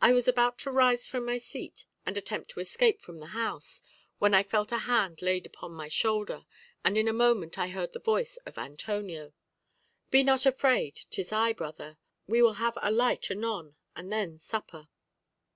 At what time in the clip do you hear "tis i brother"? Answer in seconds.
11.10-11.98